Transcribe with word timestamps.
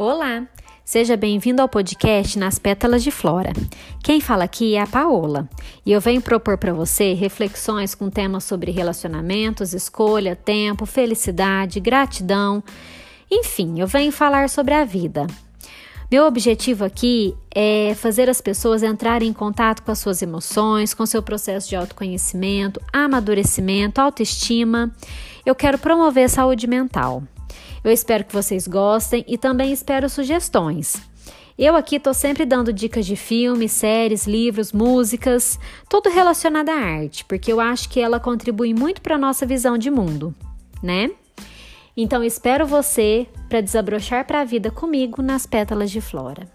Olá, 0.00 0.46
seja 0.84 1.16
bem-vindo 1.16 1.60
ao 1.60 1.68
podcast 1.68 2.38
Nas 2.38 2.56
Pétalas 2.56 3.02
de 3.02 3.10
Flora. 3.10 3.52
Quem 4.00 4.20
fala 4.20 4.44
aqui 4.44 4.76
é 4.76 4.80
a 4.80 4.86
Paola 4.86 5.48
e 5.84 5.90
eu 5.90 6.00
venho 6.00 6.22
propor 6.22 6.56
para 6.56 6.72
você 6.72 7.14
reflexões 7.14 7.96
com 7.96 8.08
temas 8.08 8.44
sobre 8.44 8.70
relacionamentos, 8.70 9.74
escolha, 9.74 10.36
tempo, 10.36 10.86
felicidade, 10.86 11.80
gratidão. 11.80 12.62
Enfim, 13.28 13.80
eu 13.80 13.88
venho 13.88 14.12
falar 14.12 14.48
sobre 14.48 14.72
a 14.72 14.84
vida. 14.84 15.26
Meu 16.08 16.26
objetivo 16.26 16.84
aqui 16.84 17.34
é 17.52 17.92
fazer 17.96 18.30
as 18.30 18.40
pessoas 18.40 18.84
entrarem 18.84 19.30
em 19.30 19.32
contato 19.32 19.82
com 19.82 19.90
as 19.90 19.98
suas 19.98 20.22
emoções, 20.22 20.94
com 20.94 21.04
seu 21.06 21.24
processo 21.24 21.68
de 21.68 21.74
autoconhecimento, 21.74 22.80
amadurecimento, 22.92 24.00
autoestima. 24.00 24.92
Eu 25.44 25.56
quero 25.56 25.76
promover 25.76 26.30
saúde 26.30 26.68
mental. 26.68 27.24
Eu 27.82 27.90
espero 27.90 28.24
que 28.24 28.32
vocês 28.32 28.66
gostem 28.66 29.24
e 29.26 29.38
também 29.38 29.72
espero 29.72 30.08
sugestões. 30.08 30.96
Eu 31.58 31.74
aqui 31.74 31.96
estou 31.96 32.14
sempre 32.14 32.46
dando 32.46 32.72
dicas 32.72 33.04
de 33.04 33.16
filmes, 33.16 33.72
séries, 33.72 34.28
livros, 34.28 34.72
músicas, 34.72 35.58
tudo 35.88 36.08
relacionado 36.08 36.68
à 36.68 36.74
arte, 36.74 37.24
porque 37.24 37.52
eu 37.52 37.58
acho 37.58 37.88
que 37.88 37.98
ela 38.00 38.20
contribui 38.20 38.72
muito 38.72 39.02
para 39.02 39.18
nossa 39.18 39.44
visão 39.44 39.76
de 39.76 39.90
mundo, 39.90 40.32
né? 40.80 41.10
Então 41.96 42.22
espero 42.22 42.64
você 42.64 43.26
para 43.48 43.60
desabrochar 43.60 44.24
para 44.24 44.40
a 44.40 44.44
vida 44.44 44.70
comigo 44.70 45.20
nas 45.20 45.46
pétalas 45.46 45.90
de 45.90 46.00
flora. 46.00 46.46